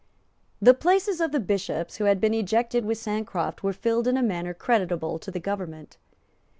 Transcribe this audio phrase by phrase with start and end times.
[0.59, 4.23] The places of the bishops who had been ejected with Sancroft were filled in a
[4.23, 5.99] manner creditable to the government.